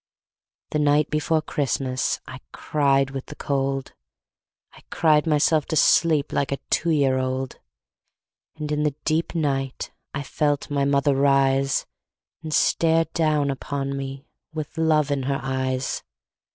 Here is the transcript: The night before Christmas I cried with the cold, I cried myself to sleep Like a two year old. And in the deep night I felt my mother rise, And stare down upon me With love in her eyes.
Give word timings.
The 0.71 0.79
night 0.79 1.11
before 1.11 1.43
Christmas 1.43 2.21
I 2.25 2.39
cried 2.51 3.11
with 3.11 3.27
the 3.27 3.35
cold, 3.35 3.93
I 4.73 4.81
cried 4.89 5.27
myself 5.27 5.67
to 5.67 5.75
sleep 5.75 6.33
Like 6.33 6.51
a 6.51 6.57
two 6.71 6.89
year 6.89 7.19
old. 7.19 7.59
And 8.55 8.71
in 8.71 8.81
the 8.81 8.95
deep 9.05 9.35
night 9.35 9.91
I 10.15 10.23
felt 10.23 10.71
my 10.71 10.85
mother 10.85 11.13
rise, 11.15 11.85
And 12.41 12.51
stare 12.51 13.05
down 13.13 13.51
upon 13.51 13.95
me 13.95 14.25
With 14.51 14.75
love 14.75 15.11
in 15.11 15.21
her 15.29 15.39
eyes. 15.43 16.01